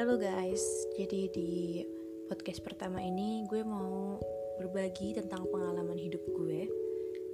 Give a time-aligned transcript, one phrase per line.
[0.00, 0.64] Halo guys,
[0.96, 1.84] jadi di
[2.24, 4.16] podcast pertama ini gue mau
[4.56, 6.72] berbagi tentang pengalaman hidup gue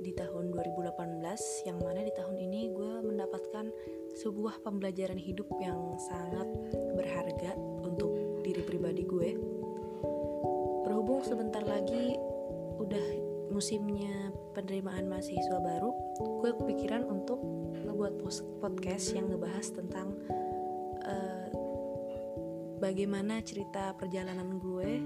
[0.03, 3.71] di tahun 2018 yang mana di tahun ini gue mendapatkan
[4.19, 6.51] sebuah pembelajaran hidup yang sangat
[6.99, 7.54] berharga
[7.87, 9.39] untuk diri pribadi gue.
[10.83, 12.19] Berhubung sebentar lagi
[12.83, 13.07] udah
[13.54, 15.94] musimnya penerimaan mahasiswa baru,
[16.43, 17.39] gue kepikiran untuk
[17.87, 18.27] ngebuat
[18.59, 20.19] podcast yang ngebahas tentang
[21.07, 21.46] uh,
[22.77, 25.01] bagaimana cerita perjalanan gue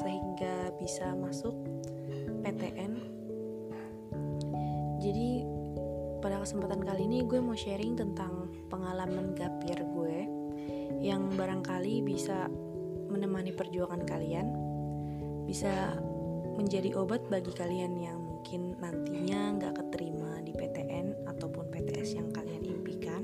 [0.00, 1.52] sehingga bisa masuk
[2.40, 2.92] PTN.
[5.02, 5.30] Jadi
[6.22, 10.18] pada kesempatan kali ini gue mau sharing tentang pengalaman gapir gue
[11.02, 12.46] yang barangkali bisa
[13.10, 14.46] menemani perjuangan kalian,
[15.44, 15.98] bisa
[16.54, 22.62] menjadi obat bagi kalian yang mungkin nantinya nggak keterima di PTN ataupun PTS yang kalian
[22.66, 23.22] impikan.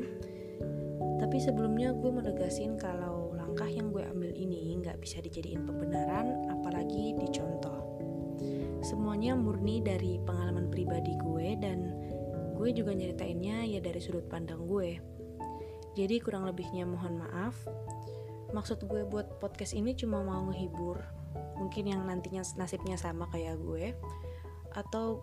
[1.18, 2.22] Tapi sebelumnya gue mau
[2.78, 3.17] kalau
[3.58, 7.98] langkah yang gue ambil ini nggak bisa dijadiin pembenaran, apalagi dicontoh.
[8.86, 11.90] Semuanya murni dari pengalaman pribadi gue dan
[12.54, 15.02] gue juga nyeritainnya ya dari sudut pandang gue.
[15.98, 17.58] Jadi kurang lebihnya mohon maaf.
[18.54, 21.02] Maksud gue buat podcast ini cuma mau ngehibur,
[21.58, 23.90] mungkin yang nantinya nasibnya sama kayak gue
[24.78, 25.18] atau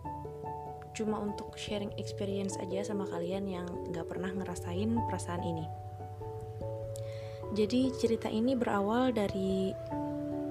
[0.92, 5.85] cuma untuk sharing experience aja sama kalian yang nggak pernah ngerasain perasaan ini.
[7.56, 9.72] Jadi cerita ini berawal dari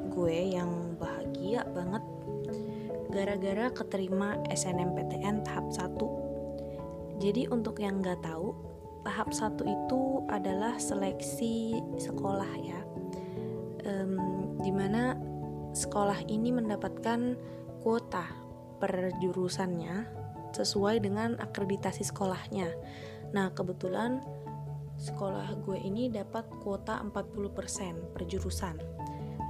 [0.10, 2.02] gue yang bahagia banget
[3.14, 7.22] gara-gara keterima SNMPTN tahap 1.
[7.22, 8.58] Jadi untuk yang nggak tahu,
[9.06, 10.02] tahap 1 itu
[10.34, 12.82] adalah seleksi sekolah ya.
[13.86, 15.14] Um, di mana
[15.78, 17.38] sekolah ini mendapatkan
[17.86, 18.26] kuota
[18.82, 20.10] per jurusannya
[20.58, 22.74] sesuai dengan akreditasi sekolahnya.
[23.30, 24.26] Nah, kebetulan
[24.96, 28.80] sekolah gue ini dapat kuota 40% per jurusan.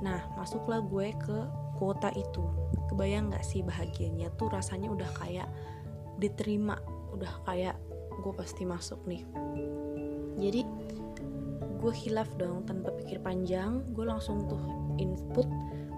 [0.01, 1.37] Nah, masuklah gue ke
[1.77, 2.43] kuota itu.
[2.91, 5.47] Kebayang gak sih bahagianya tuh rasanya udah kayak
[6.19, 6.79] diterima,
[7.13, 7.75] udah kayak
[8.21, 9.23] gue pasti masuk nih.
[10.35, 10.61] Jadi,
[11.79, 14.59] gue hilaf dong tanpa pikir panjang, gue langsung tuh
[14.97, 15.47] input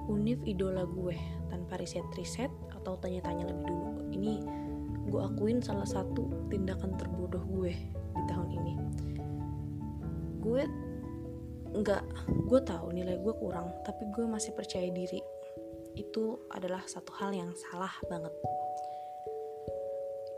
[0.07, 1.16] univ idola gue
[1.51, 3.91] tanpa riset-riset atau tanya-tanya lebih dulu.
[4.16, 4.33] Ini
[5.07, 7.72] gue akuin salah satu tindakan terbodoh gue
[8.16, 8.66] di tahun ini.
[10.47, 10.63] Gue
[11.75, 12.03] nggak,
[12.47, 15.19] gue tahu nilai gue kurang, tapi gue masih percaya diri.
[16.00, 18.31] Itu adalah satu hal yang salah banget.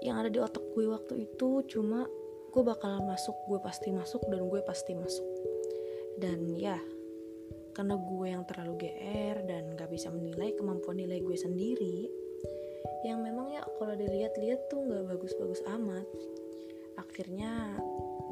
[0.01, 2.09] Yang ada di otak gue waktu itu cuma
[2.49, 5.29] gue bakal masuk, gue pasti masuk dan gue pasti masuk.
[6.17, 6.81] Dan ya,
[7.77, 12.09] karena gue yang terlalu GR dan gak bisa menilai kemampuan nilai gue sendiri
[13.07, 16.03] yang memang ya kalau dilihat-lihat tuh gak bagus-bagus amat
[16.99, 17.79] akhirnya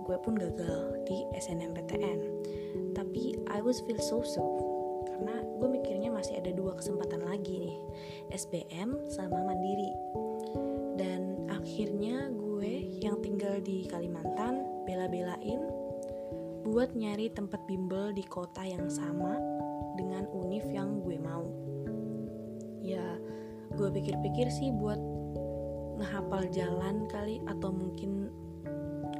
[0.07, 2.19] gue pun gagal di SNMPTN
[2.95, 4.43] tapi I was feel so so
[5.03, 7.77] karena gue mikirnya masih ada dua kesempatan lagi nih
[8.31, 9.91] SBM sama Mandiri
[10.95, 15.59] dan akhirnya gue yang tinggal di Kalimantan bela-belain
[16.67, 19.39] buat nyari tempat bimbel di kota yang sama
[19.95, 21.47] dengan univ yang gue mau.
[22.83, 23.17] Ya,
[23.73, 24.99] gue pikir-pikir sih buat
[25.97, 28.29] ngehafal jalan kali atau mungkin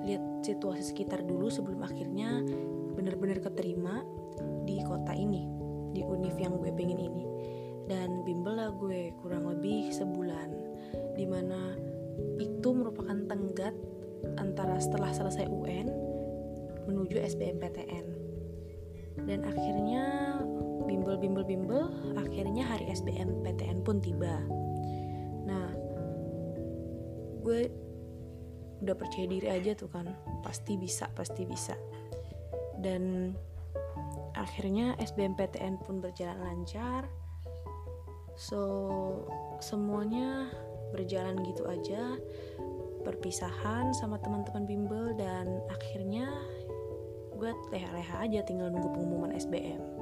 [0.08, 2.40] lihat situasi sekitar dulu sebelum akhirnya
[2.96, 4.08] bener-bener keterima
[4.64, 5.44] di kota ini,
[5.92, 7.26] di univ yang gue pengen ini.
[7.88, 10.50] Dan bimbel lah gue kurang lebih sebulan,
[11.16, 11.76] di mana
[12.40, 13.76] itu merupakan tenggat
[14.40, 15.88] antara setelah selesai UN
[16.88, 18.06] menuju SBMPTN
[19.26, 20.04] dan akhirnya
[20.86, 24.40] bimbel bimbel bimbel akhirnya hari SBMPTN pun tiba
[25.44, 25.74] nah
[27.44, 27.68] gue
[28.84, 30.10] udah percaya diri aja tuh kan.
[30.46, 31.74] Pasti bisa pasti bisa.
[32.78, 33.34] Dan
[34.38, 37.10] akhirnya SBMPTN pun berjalan lancar.
[38.38, 38.62] So
[39.64, 40.52] semuanya
[40.94, 42.18] berjalan gitu aja.
[43.02, 46.28] Perpisahan sama teman-teman bimbel dan akhirnya
[47.38, 49.98] gue leha-leha aja tinggal nunggu pengumuman SBM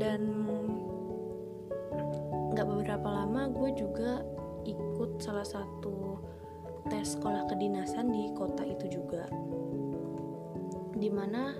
[0.00, 0.20] dan
[2.56, 4.24] nggak beberapa lama gue juga
[4.64, 6.18] ikut salah satu
[6.88, 9.28] tes sekolah kedinasan di kota itu juga.
[10.96, 11.52] Di mana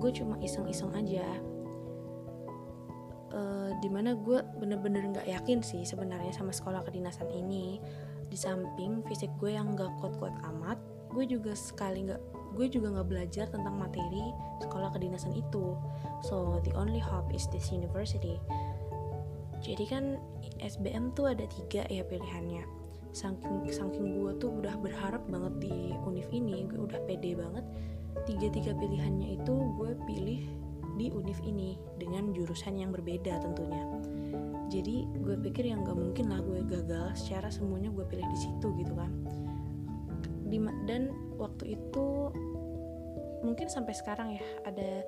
[0.00, 1.26] gue cuma iseng-iseng aja.
[3.30, 7.78] Uh, di mana gue bener-bener nggak yakin sih sebenarnya sama sekolah kedinasan ini.
[8.30, 10.78] Di samping fisik gue yang gak kuat-kuat amat
[11.10, 12.22] gue juga sekali nggak
[12.54, 14.30] gue juga nggak belajar tentang materi
[14.62, 15.74] sekolah kedinasan itu.
[16.22, 18.38] So the only hope is this university.
[19.60, 20.16] Jadi kan
[20.62, 22.79] SBM tuh ada tiga ya pilihannya
[23.10, 25.74] saking saking gue tuh udah berharap banget di
[26.06, 27.64] univ ini gue udah pede banget.
[28.26, 30.42] Tiga-tiga pilihannya itu gue pilih
[30.98, 33.82] di univ ini dengan jurusan yang berbeda tentunya.
[34.70, 38.68] Jadi gue pikir yang gak mungkin lah gue gagal secara semuanya gue pilih di situ
[38.78, 39.10] gitu kan.
[40.86, 42.34] Dan waktu itu
[43.46, 45.06] mungkin sampai sekarang ya ada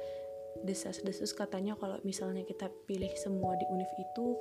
[0.63, 4.39] desas-desus katanya kalau misalnya kita pilih semua di univ itu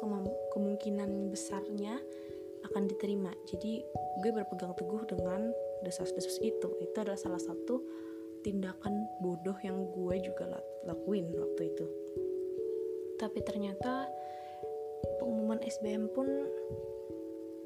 [0.53, 1.97] kemungkinan besarnya
[2.69, 3.31] akan diterima.
[3.49, 3.81] Jadi
[4.21, 5.49] gue berpegang teguh dengan
[5.81, 6.69] desas-desus itu.
[6.81, 7.81] Itu adalah salah satu
[8.41, 11.85] tindakan bodoh yang gue juga lakuin waktu itu.
[13.21, 14.09] Tapi ternyata
[15.21, 16.25] pengumuman SBM pun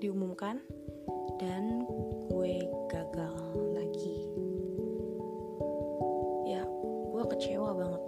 [0.04, 0.60] diumumkan
[1.40, 1.88] dan
[2.28, 3.36] gue gagal
[3.72, 4.28] lagi.
[6.48, 6.64] Ya
[7.12, 8.04] gue kecewa banget.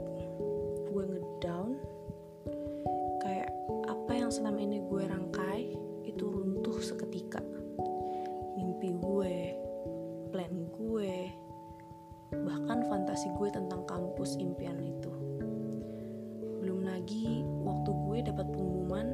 [0.91, 1.79] Gue ngedown.
[3.23, 3.49] Kayak
[3.87, 5.26] apa yang selama ini gue rangkai
[13.17, 15.09] fantasi gue tentang kampus impian itu.
[16.61, 19.09] Belum lagi waktu gue dapat pengumuman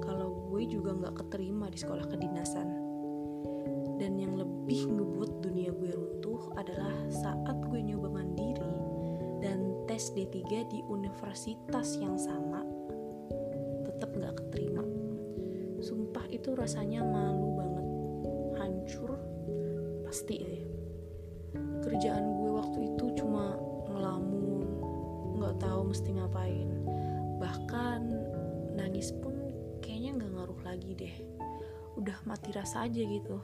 [0.00, 2.72] kalau gue juga nggak keterima di sekolah kedinasan.
[4.00, 8.72] Dan yang lebih ngebuat dunia gue runtuh adalah saat gue nyoba mandiri
[9.44, 10.40] dan tes D3
[10.72, 12.64] di universitas yang sama
[13.84, 14.80] tetap nggak keterima.
[15.84, 17.59] Sumpah itu rasanya malu
[26.30, 26.70] ngapain
[27.42, 28.06] bahkan
[28.78, 29.34] nangis pun
[29.82, 31.14] kayaknya nggak ngaruh lagi deh.
[31.98, 33.42] Udah mati rasa aja gitu.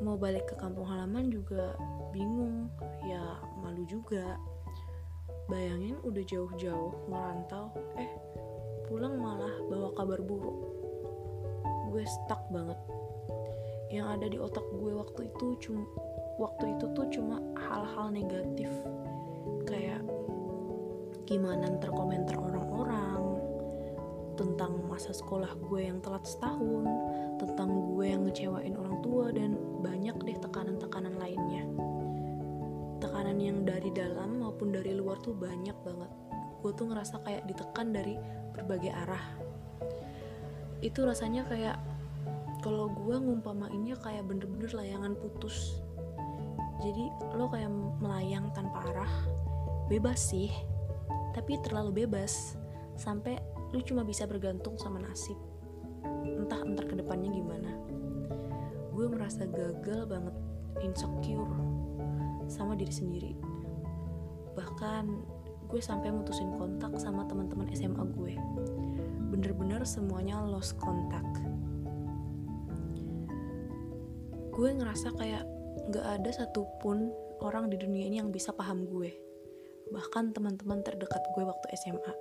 [0.00, 1.76] Mau balik ke kampung halaman juga
[2.16, 2.72] bingung.
[3.04, 3.20] Ya
[3.60, 4.40] malu juga.
[5.52, 7.68] Bayangin udah jauh-jauh merantau
[8.00, 8.08] eh
[8.88, 10.56] pulang malah bawa kabar buruk.
[11.92, 12.80] Gue stuck banget.
[13.92, 15.84] Yang ada di otak gue waktu itu cuma
[16.40, 18.72] waktu itu tuh cuma hal-hal negatif
[21.26, 23.42] gimana ntar komentar orang-orang
[24.38, 26.86] tentang masa sekolah gue yang telat setahun
[27.42, 31.64] tentang gue yang ngecewain orang tua dan banyak deh tekanan-tekanan lainnya.
[33.02, 36.10] Tekanan yang dari dalam maupun dari luar tuh banyak banget.
[36.62, 38.14] Gue tuh ngerasa kayak ditekan dari
[38.54, 39.24] berbagai arah.
[40.80, 41.76] Itu rasanya kayak
[42.62, 45.80] kalau gue ngumpamainnya kayak bener-bener layangan putus.
[46.80, 49.12] Jadi lo kayak melayang tanpa arah.
[49.88, 50.75] Bebas sih
[51.36, 52.56] tapi terlalu bebas.
[52.96, 53.36] Sampai
[53.76, 55.36] lu cuma bisa bergantung sama nasib.
[56.24, 57.76] Entah entar ke depannya gimana.
[58.96, 60.32] Gue merasa gagal banget
[60.80, 61.52] insecure
[62.48, 63.32] sama diri sendiri.
[64.56, 65.04] Bahkan
[65.68, 68.32] gue sampai mutusin kontak sama teman-teman SMA gue.
[69.28, 71.26] Bener-bener semuanya lost kontak.
[74.56, 75.44] Gue ngerasa kayak
[75.92, 77.12] gak ada satupun
[77.44, 79.25] orang di dunia ini yang bisa paham gue
[79.94, 82.14] bahkan teman-teman terdekat gue waktu SMA.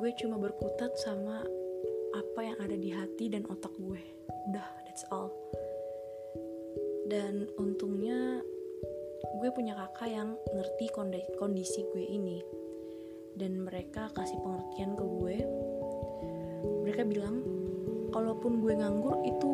[0.00, 1.44] Gue cuma berkutat sama
[2.16, 4.00] apa yang ada di hati dan otak gue.
[4.48, 5.28] Udah, that's all.
[7.10, 8.40] Dan untungnya
[9.36, 10.88] gue punya kakak yang ngerti
[11.36, 12.40] kondisi gue ini.
[13.36, 15.36] Dan mereka kasih pengertian ke gue.
[16.88, 17.44] Mereka bilang,
[18.08, 19.50] kalaupun gue nganggur itu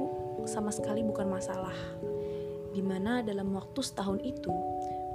[0.47, 1.75] sama sekali bukan masalah
[2.77, 4.53] di mana dalam waktu setahun itu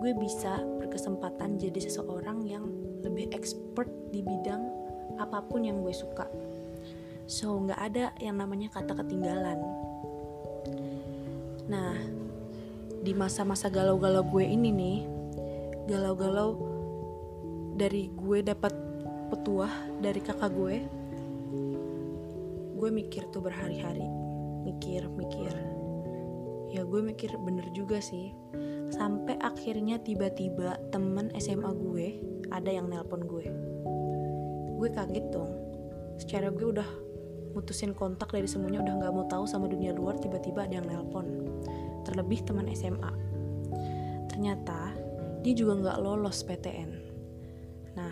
[0.01, 2.65] gue bisa berkesempatan jadi seseorang yang
[3.05, 4.65] lebih expert di bidang
[5.21, 6.25] apa pun yang gue suka.
[7.29, 9.61] So nggak ada yang namanya kata ketinggalan.
[11.69, 11.93] Nah
[13.05, 14.99] di masa-masa galau-galau gue ini nih
[15.85, 16.57] galau-galau
[17.77, 18.73] dari gue dapat
[19.29, 20.75] petuah dari kakak gue
[22.77, 24.05] gue mikir tuh berhari-hari
[24.65, 25.80] mikir mikir
[26.71, 28.31] ya gue mikir bener juga sih.
[28.91, 32.07] Sampai akhirnya tiba-tiba temen SMA gue
[32.51, 33.45] ada yang nelpon gue.
[34.79, 35.51] Gue kaget dong.
[36.19, 36.89] Secara gue udah
[37.51, 41.27] mutusin kontak dari semuanya udah nggak mau tahu sama dunia luar tiba-tiba ada yang nelpon.
[42.07, 43.31] Terlebih teman SMA
[44.41, 44.95] ternyata
[45.45, 46.91] dia juga nggak lolos PTN
[47.93, 48.09] nah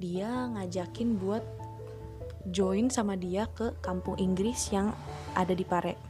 [0.00, 1.44] dia ngajakin buat
[2.48, 4.96] join sama dia ke kampung Inggris yang
[5.36, 6.07] ada di Pare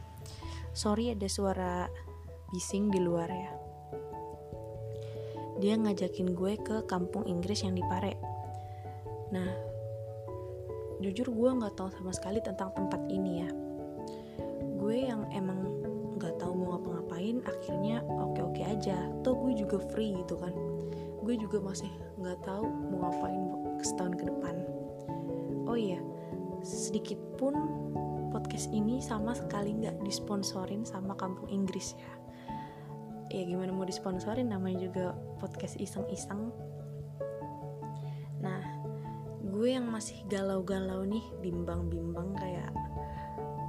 [0.73, 1.89] sorry ada suara
[2.53, 3.51] bising di luar ya.
[5.59, 8.15] Dia ngajakin gue ke kampung Inggris yang di Pare.
[9.35, 9.49] Nah
[10.99, 13.49] jujur gue nggak tahu sama sekali tentang tempat ini ya.
[14.79, 15.59] Gue yang emang
[16.15, 19.11] nggak tahu mau ngapa-ngapain akhirnya oke-oke aja.
[19.21, 20.55] Toh gue juga free gitu kan.
[21.21, 23.43] Gue juga masih nggak tahu mau ngapain
[23.83, 24.55] setahun ke depan.
[25.67, 26.01] Oh iya
[26.63, 27.55] sedikit pun
[28.29, 32.11] podcast ini sama sekali nggak disponsorin sama kampung Inggris ya.
[33.29, 34.49] Ya gimana mau disponsorin?
[34.49, 35.05] Namanya juga
[35.37, 36.49] podcast iseng-iseng.
[38.41, 38.61] Nah
[39.45, 42.73] gue yang masih galau-galau nih bimbang-bimbang kayak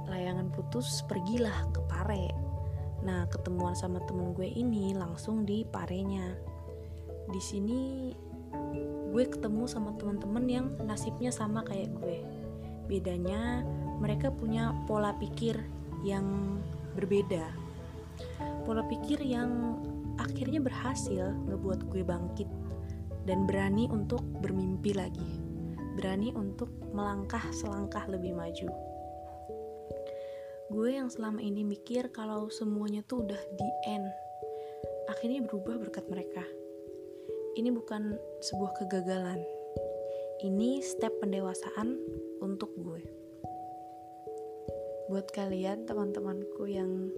[0.09, 2.33] layangan putus pergilah ke Pare.
[3.05, 6.33] Nah ketemuan sama temen gue ini langsung di Parenya.
[7.29, 8.09] Di sini
[9.11, 12.23] gue ketemu sama teman-teman yang nasibnya sama kayak gue.
[12.89, 13.61] Bedanya
[14.01, 15.61] mereka punya pola pikir
[16.01, 16.57] yang
[16.97, 17.53] berbeda.
[18.65, 19.77] Pola pikir yang
[20.17, 22.49] akhirnya berhasil ngebuat gue bangkit
[23.29, 25.37] dan berani untuk bermimpi lagi.
[25.93, 28.69] Berani untuk melangkah selangkah lebih maju.
[30.73, 34.09] Gue yang selama ini mikir kalau semuanya tuh udah di end
[35.13, 36.41] akhirnya berubah berkat mereka.
[37.53, 39.43] Ini bukan sebuah kegagalan.
[40.41, 41.99] Ini step pendewasaan
[42.39, 43.20] untuk gue
[45.11, 47.11] buat kalian teman-temanku yang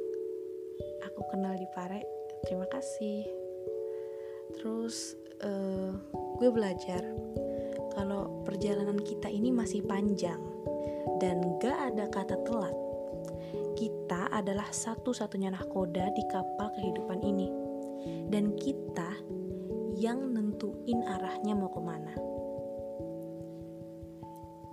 [1.06, 2.02] aku kenal di Pare
[2.42, 3.22] terima kasih
[4.58, 5.14] terus
[5.46, 5.94] uh,
[6.42, 7.06] gue belajar
[7.94, 10.42] kalau perjalanan kita ini masih panjang
[11.22, 12.74] dan gak ada kata telat
[13.78, 17.50] kita adalah satu-satunya nahkoda di kapal kehidupan ini.
[18.30, 19.10] Dan kita
[19.98, 22.14] yang nentuin arahnya mau ke mana.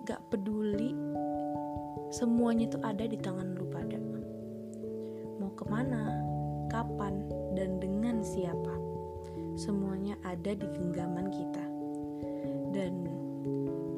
[0.04, 0.96] Gak peduli,
[2.10, 3.98] semuanya itu ada di tangan lu pada.
[5.40, 6.20] Mau ke mana,
[6.68, 7.24] kapan,
[7.56, 8.76] dan dengan siapa.
[9.56, 11.64] Semuanya ada di genggaman kita.
[12.70, 13.08] Dan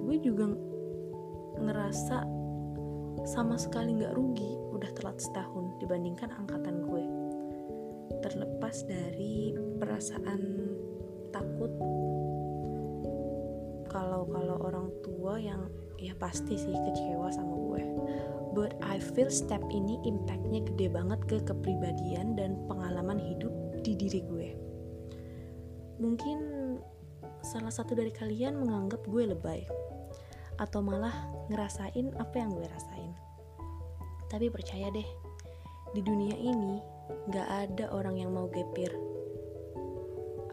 [0.06, 0.52] gue juga
[1.60, 2.24] ngerasa
[3.28, 7.04] sama sekali gak rugi udah telat setahun dibandingkan angkatan gue
[8.24, 10.40] terlepas dari perasaan
[11.30, 11.70] takut
[13.92, 15.68] kalau kalau orang tua yang
[15.98, 17.82] ya pasti sih kecewa sama gue
[18.52, 24.20] but I feel step ini impactnya gede banget ke kepribadian dan pengalaman hidup di diri
[24.24, 24.48] gue
[25.98, 26.38] mungkin
[27.42, 29.66] salah satu dari kalian menganggap gue lebay
[30.60, 31.14] atau malah
[31.50, 33.12] ngerasain apa yang gue rasain
[34.32, 35.04] tapi percaya deh,
[35.92, 36.80] di dunia ini
[37.28, 38.88] gak ada orang yang mau gepir.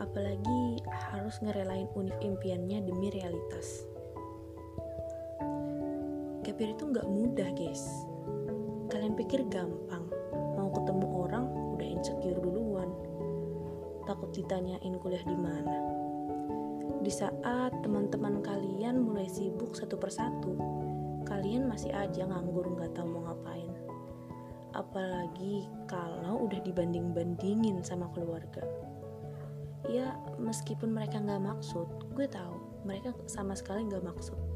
[0.03, 3.87] Apalagi harus ngerelain univ impiannya demi realitas.
[6.49, 7.85] Gapir itu gak mudah guys.
[8.89, 10.09] Kalian pikir gampang,
[10.57, 11.45] mau ketemu orang
[11.77, 12.89] udah insecure duluan.
[14.09, 15.77] Takut ditanyain kuliah di mana.
[17.05, 20.57] Di saat teman-teman kalian mulai sibuk satu persatu,
[21.29, 23.69] kalian masih aja nganggur nggak tahu mau ngapain
[24.73, 28.61] apalagi kalau udah dibanding-bandingin sama keluarga
[29.89, 34.48] ya meskipun mereka nggak maksud gue tahu mereka sama sekali nggak maksud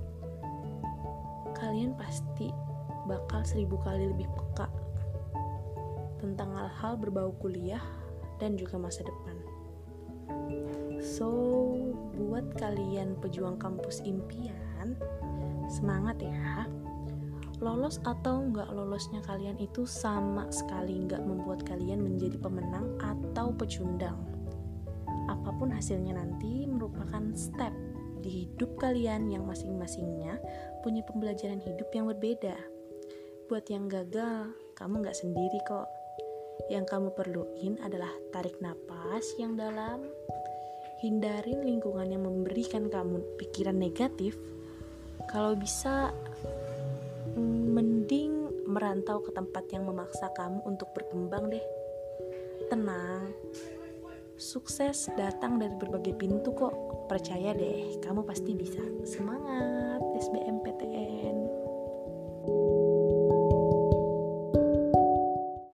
[1.63, 2.51] kalian pasti
[3.08, 4.67] bakal seribu kali lebih peka
[6.20, 7.84] tentang hal-hal berbau kuliah
[8.43, 9.39] dan juga masa depan
[11.00, 11.32] so
[12.20, 15.00] buat kalian pejuang kampus impian
[15.72, 16.67] Semangat ya.
[17.63, 24.20] Lolos atau nggak lolosnya kalian itu sama sekali nggak membuat kalian menjadi pemenang atau pecundang.
[25.32, 27.72] Apa pun hasilnya nanti merupakan step
[28.20, 30.39] di hidup kalian yang masing-masingnya
[30.84, 32.60] punya pembelajaran hidup yang berbeda.
[33.48, 35.88] Buat yang gagal, kamu nggak sendiri kok.
[36.68, 40.04] Yang kamu perluin adalah tarik napas yang dalam,
[41.00, 44.36] hindarin lingkungan yang memberikan kamu pikiran negatif,
[45.32, 46.12] kalau bisa
[47.40, 51.63] mending merantau ke tempat yang memaksa kamu untuk berkembang deh.
[52.68, 53.32] Tenang
[54.36, 56.75] sukses datang dari berbagai pintu kok.
[57.08, 58.84] Percaya deh kamu pasti bisa.
[59.08, 61.33] Semangat SBMPTN